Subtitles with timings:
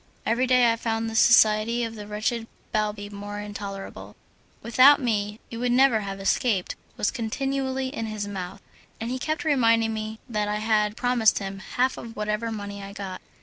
[0.25, 4.15] Every day I found the society of the wretched Balbi more intolerable.
[4.63, 8.63] "Without me you would never have escaped" was continually in his mouth,
[8.99, 12.93] and he kept reminding me that I had promised him half of whatever money I
[12.93, 13.21] got.